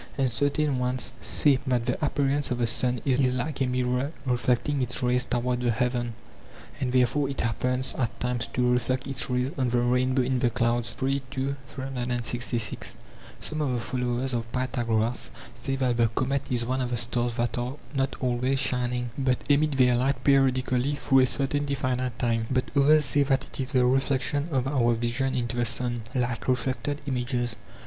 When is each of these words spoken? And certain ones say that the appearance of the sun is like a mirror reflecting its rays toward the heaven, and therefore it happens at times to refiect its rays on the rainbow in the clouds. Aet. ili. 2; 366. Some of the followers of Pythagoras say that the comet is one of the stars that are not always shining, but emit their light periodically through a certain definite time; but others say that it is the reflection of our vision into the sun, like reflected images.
And 0.17 0.31
certain 0.31 0.79
ones 0.79 1.13
say 1.21 1.59
that 1.67 1.85
the 1.85 2.03
appearance 2.03 2.49
of 2.49 2.57
the 2.57 2.65
sun 2.65 3.01
is 3.05 3.19
like 3.19 3.61
a 3.61 3.67
mirror 3.67 4.11
reflecting 4.25 4.81
its 4.81 5.03
rays 5.03 5.25
toward 5.25 5.61
the 5.61 5.69
heaven, 5.69 6.15
and 6.79 6.91
therefore 6.91 7.29
it 7.29 7.41
happens 7.41 7.93
at 7.93 8.19
times 8.19 8.47
to 8.47 8.63
refiect 8.63 9.05
its 9.05 9.29
rays 9.29 9.51
on 9.59 9.67
the 9.67 9.79
rainbow 9.79 10.23
in 10.23 10.39
the 10.39 10.49
clouds. 10.49 10.95
Aet. 11.03 11.03
ili. 11.03 11.21
2; 11.29 11.55
366. 11.67 12.95
Some 13.39 13.61
of 13.61 13.73
the 13.73 13.79
followers 13.79 14.33
of 14.33 14.51
Pythagoras 14.51 15.29
say 15.53 15.75
that 15.75 15.97
the 15.97 16.07
comet 16.07 16.51
is 16.51 16.65
one 16.65 16.81
of 16.81 16.89
the 16.89 16.97
stars 16.97 17.35
that 17.35 17.59
are 17.59 17.75
not 17.93 18.15
always 18.21 18.57
shining, 18.57 19.11
but 19.19 19.43
emit 19.49 19.73
their 19.77 19.95
light 19.95 20.23
periodically 20.23 20.95
through 20.95 21.19
a 21.19 21.27
certain 21.27 21.63
definite 21.65 22.17
time; 22.17 22.47
but 22.49 22.71
others 22.75 23.05
say 23.05 23.21
that 23.21 23.45
it 23.45 23.59
is 23.59 23.73
the 23.73 23.85
reflection 23.85 24.47
of 24.51 24.67
our 24.67 24.95
vision 24.95 25.35
into 25.35 25.57
the 25.57 25.65
sun, 25.65 26.01
like 26.15 26.47
reflected 26.47 27.01
images. 27.05 27.55